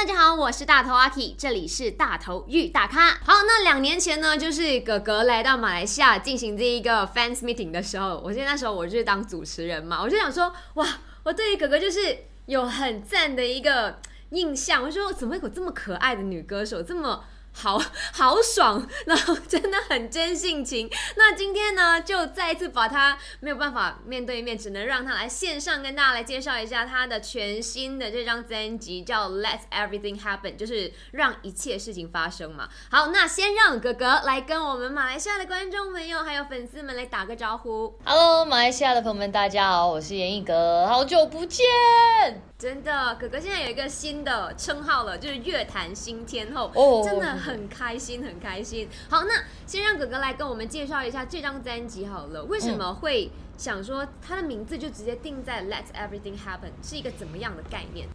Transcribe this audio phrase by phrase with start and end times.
[0.00, 3.10] 大家好，我是大头阿 K，这里是大头遇大咖。
[3.22, 10.86] 好，那两年前呢，就是哥哥来到马来西亚进行这一个 fans meeting 的时候，我记得那时候我就是当主持人嘛，我就想说，哇，
[11.22, 12.16] 我对于哥哥就是
[12.46, 13.98] 有很赞的一个
[14.30, 17.22] 印象，我说怎么会有这么可爱的女歌手，这么。
[17.60, 17.78] 好
[18.12, 20.90] 好爽， 然后真的很真性情。
[21.16, 32.68] 那今天呢，就再一次把他没有办法面对面，只能让他来线上跟大家来介绍一下他的全新的这张专辑，叫《Let Everything Happen》，就是让一切事情发生嘛。
[32.90, 37.98] 好，那先让哥哥来跟我们马来西亚的观众朋友还有粉丝们来打个招呼。
[38.04, 42.49] Hello，马来西亚的朋友们，大家好，我是严艺格，好久不见。
[42.60, 48.86] 真的，哥哥现在有一个新的称号了，就是乐坛新天后，哦，真的很开心，很开心。
[49.08, 49.32] 好，那
[49.66, 52.44] 先让哥哥来跟我们介绍一下这张专辑好了。
[52.44, 58.06] 为什么会想说它的名字就直接定在 Let Everything Happen，是一个怎么样的概念？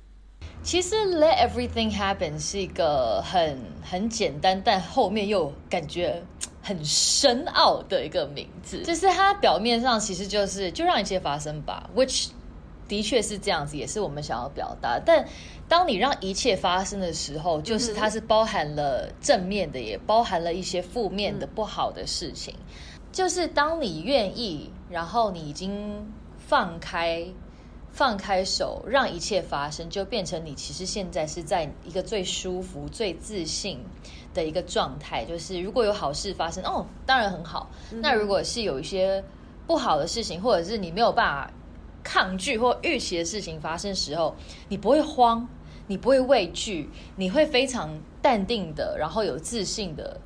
[0.62, 6.22] 其实 Let Everything Happen 是一个很很简单，但后面又感觉
[6.62, 8.84] 很深奥的一个名字。
[8.84, 12.30] 就是它表面上其实就是就让一切发生吧，which
[12.88, 15.00] 的确是这样子，也是我们想要表达。
[15.04, 15.28] 但
[15.68, 22.54] 当你让一切发生的时候，就是它是包含了正面的，也包含了一些负面的、不好的事情。
[23.12, 27.26] 就是当你愿意，然后你已经放开、
[27.92, 33.80] 放开手，让一切发生，就变成你其实现在是在一个最舒服、最自信
[34.34, 35.26] 的一个状态。
[35.26, 37.72] 就是如果有好事发生，哦，当然很好。
[37.90, 39.24] 那如果是有一些
[39.66, 41.52] 不好的事情，或者是你没有办法。
[42.06, 44.36] 抗拒或预期的事情发生时候，
[44.70, 45.46] 你不会慌，
[45.88, 47.90] 你不会畏惧，你会非常
[48.22, 50.22] 淡定的，然后有自信的。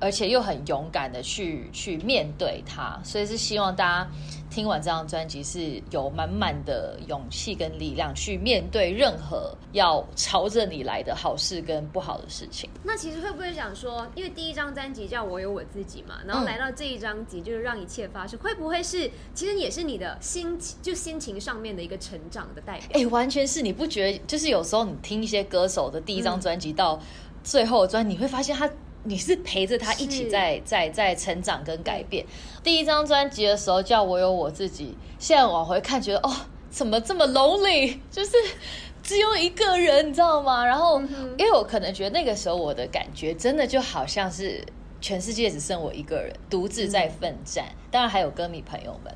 [0.00, 4.10] 而且又很勇敢的去去面对它，所以是希望大家
[4.48, 12.70] 听完这张专辑是有满满的勇气跟力量去面对任何要朝着你来的好事跟不好的事情。
[12.82, 23.00] 那其实会不会想说，因为第一张专辑叫我有我自己嘛，然后来到这一张集就是让一切发生，会不会是其实也是你的心情就心情上面的一个成长的代表？
[23.00, 27.00] 哎，完全是，你不觉得就是有时候你听一些歌手的第一张专辑到
[27.42, 28.70] 最后专，你会发现他。
[29.08, 32.24] 你是陪着他一起在在在成长跟改变。
[32.62, 36.30] 第一张专辑的时候叫我有我自己，现在往回看觉得哦，
[36.70, 38.32] 怎么这么 lonely，就是
[39.02, 40.62] 只有一个人，你知道吗？
[40.62, 41.00] 然后
[41.38, 44.62] 因为我可能觉得那个时候我的感觉真的就好像是
[45.00, 47.64] 全世界只剩我一个人，独自在奋战。
[47.90, 49.14] 当然还有歌迷朋友们，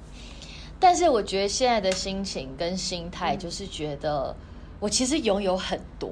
[0.81, 4.35] 但是我觉得现在的心情跟心态就是觉得
[4.81, 6.11] 我其实拥有很多，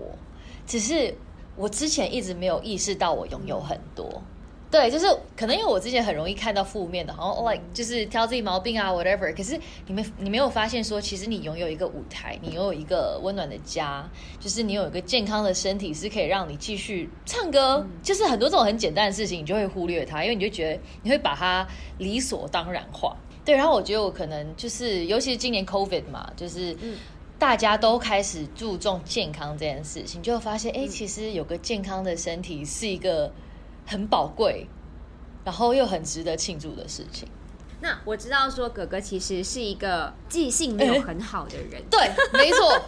[0.66, 1.14] 只是。
[1.60, 4.22] 我之前一直没有意识到我拥有很多，
[4.70, 5.06] 对，就是
[5.36, 9.36] 可能因为我之前很容易看到负面的，好像 like 就是挑自己毛病啊，whatever。
[9.36, 17.86] 可是你们你没有发现说，其实你拥有一个舞台，你拥有一个温暖的家，就是你有一个健康的身体，是可以让你继续唱歌。
[18.02, 21.66] 就是很多这种很简单的事情，你就会忽略它，因为你就觉得你会把它
[21.98, 23.14] 理所当然化。
[23.44, 26.74] 对，然后我觉得我可能就是，尤其是今年 COVID 嘛，就是。
[27.40, 33.32] 大家都开始注重健康这件事情，就会发现，哎，其实有个健康的身体是一个
[33.86, 34.66] 很宝贵，
[35.42, 37.26] 然后又很值得庆祝的事情。
[37.80, 41.82] 那我知道说，哥哥其实是一个记性没有很好的人。
[41.90, 42.78] 对，没错。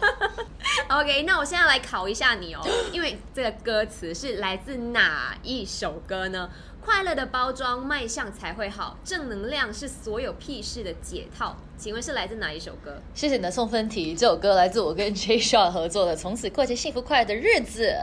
[0.87, 6.47] OK，那我现在来考一下你哦，因为这个歌词是来自哪一首歌呢？
[6.79, 8.99] 快乐的包装，卖相才会好。
[9.03, 11.55] 正能量是所有屁事的解套。
[11.83, 12.95] 请问是来自哪一首歌？
[13.13, 14.15] 谢谢你的送分题。
[14.15, 17.93] 这首歌来自我跟 J Shaw 合作的《从此过着幸福快乐的日子》。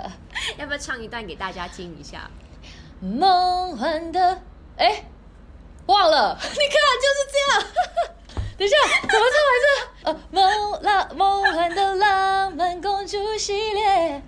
[0.58, 2.30] 要不要唱一段给大家听一下？
[3.00, 4.42] 梦幻的，
[4.76, 5.04] 哎，
[5.86, 6.38] 忘了。
[6.44, 7.72] 你看，就是这样。
[8.58, 9.72] 等一下，怎么唱来着？
[10.02, 14.20] 呃，梦浪梦幻的浪漫公主系列。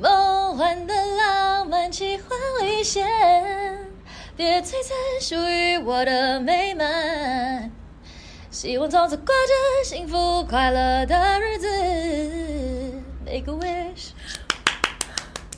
[0.00, 3.08] 梦幻的浪漫奇幻危险，
[4.36, 7.72] 别摧残属于我的美满。
[8.56, 11.68] 希望从此过着幸福快乐的日子。
[13.26, 14.12] Make a wish，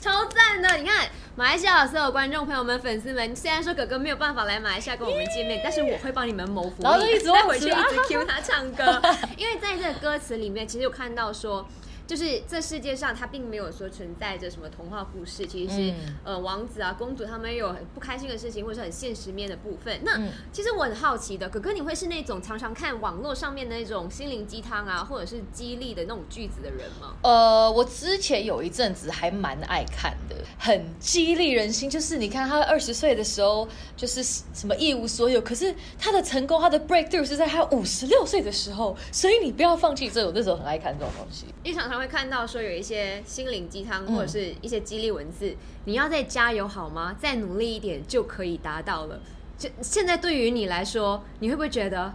[0.01, 0.75] 超赞的！
[0.75, 9.01] 你看，马来西亚所有观众朋友们、粉丝们，虽然说哥哥没有办法来马来西亚跟我们见面，但是我会帮你们谋福利，然后一直再回去一直 cue 他唱歌，
[9.37, 11.65] 因为在这个歌词里面，其实有看到说。
[12.09, 19.99] 就是这世界上，它并没有说存在着什么童话故事，其实是呃王子啊公主他们有很不开心的事情，或者是很现实面的部分。
[20.03, 20.19] 那
[20.51, 27.13] 其实我很好奇的，哥哥你会是那种常常看网络上面那种心灵鸡汤啊，或者是激励的那种句子的人吗？
[27.21, 31.87] 呃，我之前有一阵子还蛮爱看的，很激励人心。
[31.87, 40.09] 就是你看他二十岁的时候，就是什么一无所有，可是他的成功，他的 breakthrough 是在他五十六岁的时候，所以你不要放弃。
[40.09, 41.98] 这种那时候很爱看这种东西，一常常。
[41.99, 45.53] 常会看到说有一些心灵鸡汤或者是一些激励文字，
[45.83, 47.15] 你要再加油好吗？
[47.19, 49.19] 再努力一点就可以达到了。
[49.57, 52.13] 就现在对于你来说，你会不会觉得？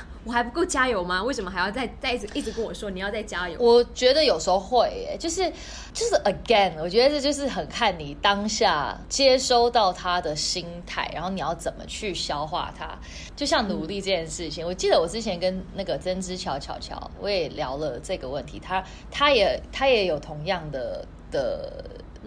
[0.24, 1.22] 我还不够加油吗？
[1.22, 3.56] 为什么还要再再一直一直跟我说你要再加油？
[3.58, 5.50] 我觉得有时候会，耶，就是
[5.92, 12.96] 就是 again，我觉得这就是很看你当下接收到他的心态，然后你要怎么去消化它。
[13.34, 21.84] 就像努力这件事情，我记得我之前跟那个曾之乔乔乔，我也聊了这个问题，他他也他也有同样的的。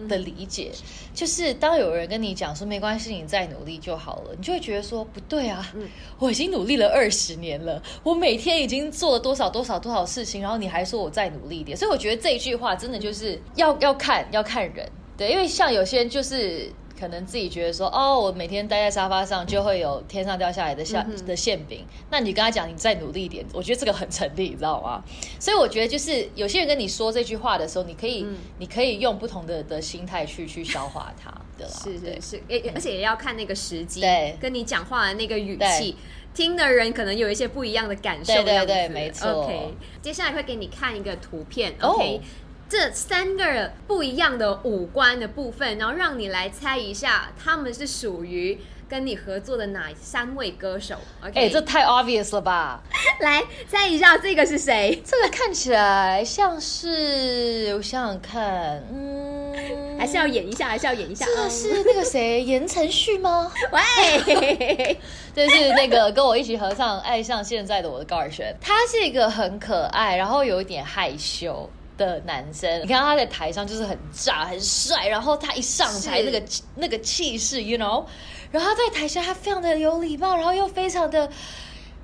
[0.08, 0.70] 的理解，
[1.14, 5.72] 就是当有人跟你讲说没关系，你再努力就好了，你就会觉得说不对啊，
[6.18, 16.70] 我已经努力了二十年了，我每天已经做了多少多少多少事情，然后你还说我再努力一点，所以我觉得这一句话真的就是要要看要看人，对，因为像有些人就是。
[16.98, 21.84] 可能自己觉得说，哦，我每天待在沙发上就会有天上掉下来的馅的馅饼。
[22.10, 25.02] 那你跟他讲，你再努力一点，我觉得这个很成立，你知道吗？
[25.38, 28.26] 所以我觉得就是有些人跟你说这句话的时候，你可以，
[28.58, 31.72] 你可以用不同的的心态去去消化它，对吧？
[31.84, 35.96] 是是是，而而且也要看那个时机，对，跟你讲话的那个语气，
[36.34, 39.28] 听的人可能有一些不一样的感受，对对对，没错。
[39.28, 42.20] OK，接下来会给你看一个图片，OK。
[42.68, 48.58] 这三个不一样的五官的部分，然后让你来猜一下，他们是属于
[48.88, 52.82] 跟你合作的哪三位歌手？OK，哎，这太 obvious 了吧？
[53.22, 55.00] 来猜一下，这个是谁？
[55.04, 59.54] 这个看起来像是，我想想看，嗯，
[59.96, 61.24] 还是要演一下，还是要演一下？
[61.24, 63.50] 这是那个谁，言承旭吗？
[63.70, 64.98] 喂，
[65.34, 71.70] 这是那个跟我一起合唱《爱上现在的我》的高尔宣，他是一个很可爱，然后有一点害羞。
[71.96, 76.42] 的男生，你看他在台上就是很炸、很帅，然后他一上台那个
[76.74, 78.04] 那个气势，you know，
[78.50, 81.30] 然后他在台下他非常的有礼貌，然后又非常的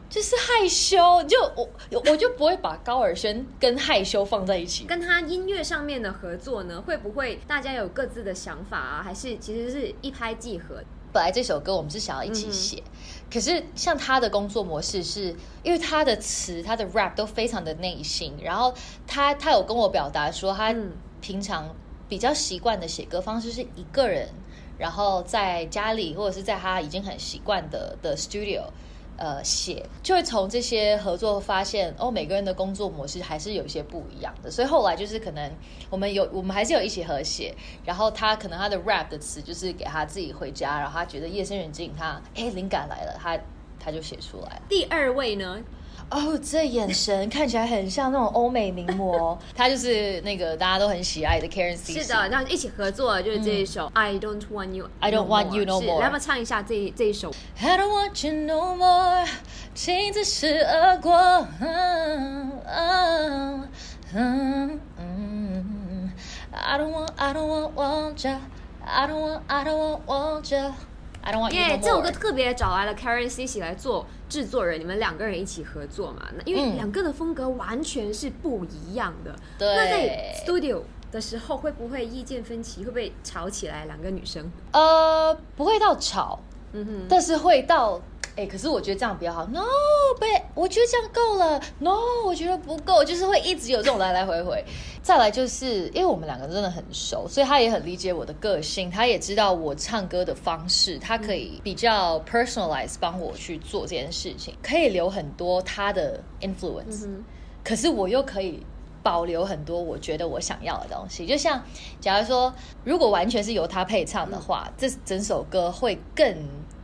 [0.08, 1.68] 就是害羞，就我
[2.10, 4.84] 我就不会把高尔宣跟害羞放在一起。
[4.84, 9.02] 跟他音乐上面的合作呢，会不会大家有各自的想法啊？
[9.02, 10.82] 还是其实是一拍即合？
[11.12, 12.82] 本来这首歌我们是想要一起写。
[13.30, 18.74] 可是像他的工作模式是，因为他的词、他的 rap 都非常的内心，然后
[19.06, 20.74] 他他有跟我表达说，他
[21.20, 21.74] 平常
[22.08, 24.28] 比较习惯的写歌方式是一个人，
[24.78, 28.64] 然后在家里或者是在他已经很习惯的的 studio。
[29.22, 35.48] 呃，写就会从这些合作发现哦，每个人的工作模式还是有一些不一样的，所以后来就是可能
[35.90, 37.54] 我们有我们还是有一起合写，
[37.84, 43.38] 然后他可能他的 rap 的词就是给他自己回家，然后他觉得夜深人静，他哎灵感来了，他
[43.78, 44.60] 他就写出来。
[44.68, 45.62] 第二位呢？
[46.10, 51.94] 哦，这眼神看起来很像那种欧美名模，她就是那个大家都很喜爱的 Karen C。
[51.94, 56.00] 是的，那一起合作就是这一首 I Don't Want You，I Don't Want You No More。
[56.00, 57.32] 来，我们唱一下这这一首。
[57.58, 59.26] I don't want you no more，
[59.74, 61.12] 情只是而过。
[66.54, 70.72] I don't want，I don't want，want you，I don't want，I don't want，want you。
[71.52, 76.26] 耶，这首歌特别找来了 Karen C 来做制作人，你们两个人一起合作嘛？
[76.34, 79.36] 那因为两个的风格完全是不一样的。
[79.58, 79.76] 对。
[79.76, 80.80] 那在 Studio
[81.10, 82.82] 的时候会不会意见分歧？
[82.82, 83.84] 会不会吵起来？
[83.84, 84.50] 两个女生？
[84.72, 86.40] 呃，不会到吵，
[86.72, 88.00] 嗯哼，但是会到。
[88.34, 89.44] 哎，可是我觉得这样比较好。
[89.46, 89.60] No，
[90.18, 90.24] 不，
[90.54, 91.60] 我觉得这样够了。
[91.78, 94.64] No，我觉得不够，就是会一直有这种来来回回。
[95.02, 107.06] 再来就是因为我们两个真的很熟，所以他也很理解我的个性，他也知道我唱歌的方式，他可以比较 personalize 帮我去做这件事情，可以留很多他的 influence。
[107.62, 108.64] 可是我又可以
[109.02, 111.26] 保留很多我觉得我想要的东西。
[111.26, 111.62] 就像
[112.00, 116.34] 假如说，如果完全是由他配唱的话，这整首歌会更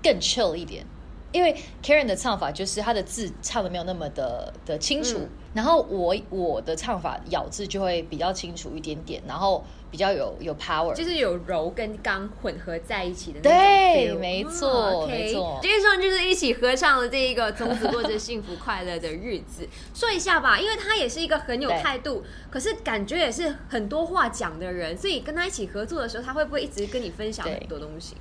[0.03, 0.85] 更 chill 一点。
[1.33, 13.59] 因为 Karen 的唱法就是他的字唱的没有那么的的清楚，然后我我的唱法咬字就会比较清楚一点点，然后比较有有 power，就是有柔跟刚混合在一起的那种。
[13.59, 15.59] 对，没错，没错。
[15.61, 28.17] 今天上就是一起合唱了这一个从此过着幸福快乐的日子， 说一下吧，因为他也是一个很有态度，可是感觉也是很多话讲的人，所以跟他一起合作的时候，他会不会一直跟你分享很多东西？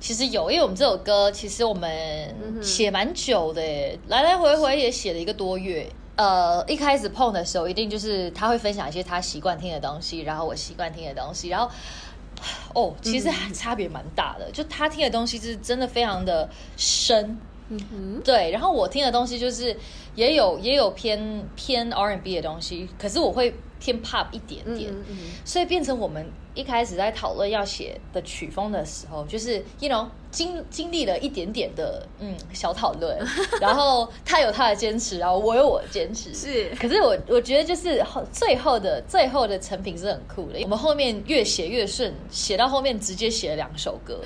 [0.00, 3.62] 其实有，因为我们这首歌其实我们写蛮久的，
[4.08, 5.86] 来来回回也写了一个多月。
[6.16, 11.70] 呃，一开始碰的时候，一定就是他会分享一些他习惯听的东西，然后我习惯听的东西，然后
[12.74, 14.50] 哦，其实差别蛮大的。
[14.50, 17.38] 就他听的东西是真的非常的深，
[17.70, 19.76] 嗯哼，对，然后我听的东西就是
[20.14, 33.18] 也有也有偏偏 R&B 的东西，可是我会偏 pop 一点点，嗯嗯所以变成我们一开始在讨论要写的曲风的时候，就是 you know 经经历了一点点的嗯小讨论，
[33.60, 36.70] 然后他有他的坚持，然后我有我的坚持，是。
[36.80, 44.18] 可是我我觉得就是后最后的最后的成品是很酷的，我们后面越写越顺，写到后面直接写了两首歌。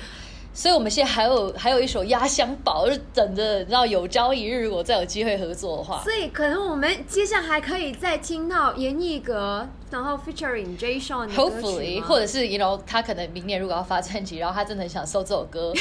[0.53, 10.99] 所以我们现在还有还有一首压箱宝，就等着，然后有朝一日如果再有机会合作的话，所以可能我们接下来还可以再听到严艺格，然后 featuring J.
[10.99, 15.73] Sean 的歌曲 Hopefully，或者是 you know 他可能明年如果要发专辑，然后他真的很想收这首歌，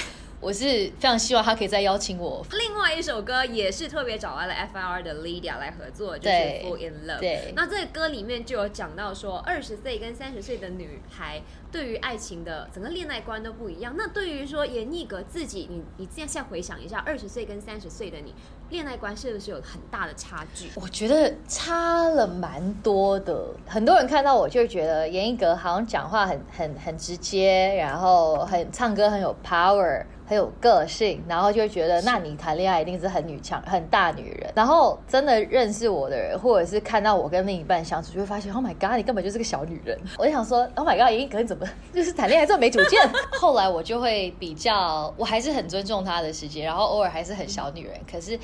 [0.42, 0.64] 我是
[0.98, 2.44] 非常希望他可以再邀请我。
[2.50, 7.20] 另外一首歌也是特别找来了 FIR 的 Lydia 来合作，就是 Fall in Love。
[7.20, 13.94] 对那这个歌里面就有讲到说，二十岁跟三十岁的女孩对于爱情的整个恋爱观都不一样。
[13.96, 18.34] 那对于说严艺格自己，你你现在回想一下，二十岁跟三十岁的你，
[18.70, 20.70] 恋爱观是不是有很大的差距？
[20.74, 34.52] 我觉得差了蛮多的，很多人看到我就会觉得严艺格好像讲话很很很直接，然后很唱歌很有 power，很有个性，然后就会觉得那你谈恋爱一定是很女强很大女人。
[34.54, 39.98] 然后真的认识我的人，或者是看到我跟另一半相处，就会发现 Oh my God，你根本就是个小女人。
[40.18, 43.00] 我就想说 Oh my God，严艺格你怎么 就是谈恋爱这么没主见？
[43.40, 48.38] 后来我就会比较，我还是很尊重他的时间，然后偶尔还是很小女人，可是。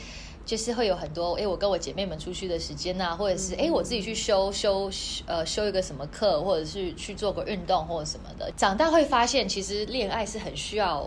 [0.49, 4.91] 就是会有很多，哎，我跟我姐妹们出去的时间呐、或者是哎，我自己去修修
[5.27, 8.51] 呃修一个什么课，或者是去做个运动或者什么的。
[8.57, 11.07] 长大会发现，其实恋爱是很需要，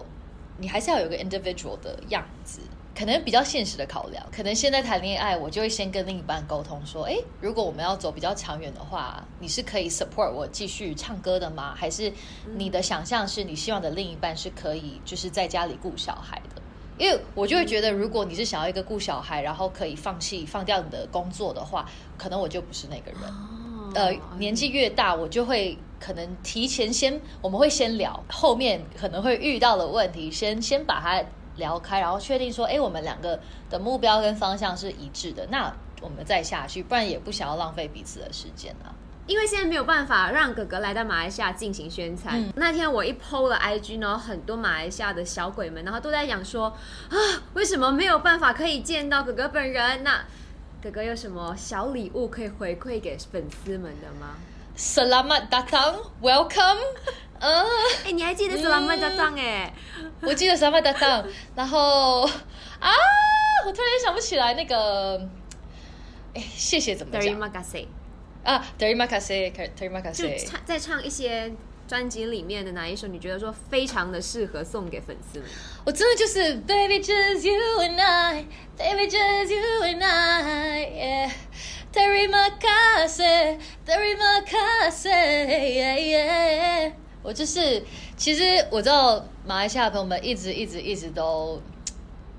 [0.61, 2.61] 你还是要有个 individual 的样子。
[2.93, 11.73] 可能比较现实的考量，可能现在谈恋爱，我就会先跟另一半沟通说，哎，如果我们要走比较长远的话，你是可以 support 我继续唱歌的吗？
[11.73, 12.11] 还是
[12.55, 16.61] 你的想象是你希望的另一半是可以就是在家里顾小孩的？
[16.97, 23.21] 因为我就会觉得，如果你是想要一个顾小孩，然后可以放弃放掉你的工作的话，可能我就不是那个人。
[23.31, 31.23] 哦呃，年纪越大，我就会可能提前先，我们会先聊后面可能会遇到的问题，先先把它
[31.57, 33.39] 聊开，然后确定说，哎，我们两个
[33.69, 38.89] 的目标跟方向是一致的，那我们再下去，不然也不想要浪费彼此的时间啊。
[39.27, 42.51] 因为现在没有办法让哥哥来到马来西亚进行宣传。
[42.55, 46.65] 那天我一 PO 了 IG，然后很多马来西亚的小鬼们，然后都在讲说
[47.09, 47.15] 啊，
[47.53, 50.03] 为什么没有办法可以见到哥哥本人？
[50.03, 50.25] 那
[50.81, 54.35] 哥哥有什么小礼物可以回馈给粉丝们的吗？
[54.75, 56.79] Selamat datang, welcome。
[57.39, 57.65] 嗯，
[58.05, 59.73] 哎、你还记得 Selamat datang 哎？
[60.21, 61.25] 我记得 Selamat datang，
[61.55, 62.21] 然后
[62.79, 62.89] 啊，
[63.65, 65.27] 我突然想不起来那个，
[66.33, 67.87] 哎，谢谢怎么讲？Terima kasih，
[68.43, 70.45] 啊？Terima kasih，Terima kasih。
[70.47, 71.51] 唱再唱一些
[71.91, 75.47] 专辑里面的哪一首，你觉得说非常的适合送给粉丝们？
[75.83, 81.29] 我真的就是 Baby just you and I，Baby just you and I，yeah。
[81.91, 86.93] Terima kasih，Terima kasih，yeah。
[87.21, 87.83] 我就是，
[88.15, 91.61] 其实我知道马来西亚的朋友们一直一直一直都。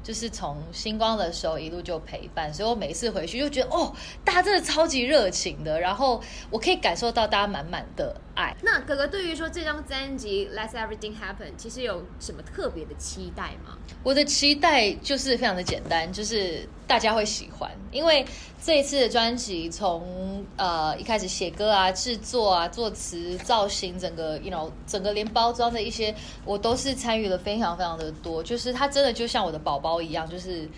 [0.05, 3.95] 就是从星光的时候一路就陪伴，所以我每一次回去就觉得哦，
[4.25, 8.57] 大家真的超级热情的，然后我可以感受到大家满满的爱。
[8.63, 13.77] 那哥哥对于说这张专辑《Let Everything Happen》，其实有什么特别的期待吗？
[14.03, 18.25] 我的期待就是非常的简单，就是大家会喜欢，因为
[18.65, 30.69] 这一次的专辑从呃一开始写歌啊、制作啊、作词、造型，整个 you know 整个连包装的一些，我都是参与了非常非常的多，就是它真的就像我的宝宝一样，就是。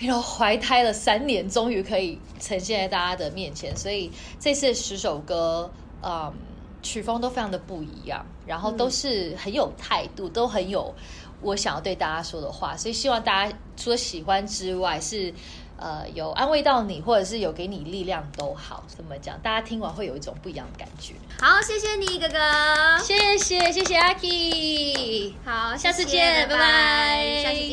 [0.00, 5.70] you know 怀胎了三年，终于可以呈现在大家的面前，所以这次十首歌，
[6.02, 6.32] 嗯，
[6.84, 10.94] 曲风都非常的不一样，然后都是很有态度，都很有
[11.40, 15.34] 我想要对大家说的话，所以希望大家除了喜欢之外，是
[15.76, 18.84] 呃有安慰到你，或者是有给你力量都好。
[18.86, 19.36] 怎么讲？
[19.40, 21.14] 大家听完会有一种不一样的感觉。
[21.40, 22.38] 好，谢谢你哥哥。
[23.02, 27.64] 谢谢谢谢阿 K，好，下次见拜拜下次见。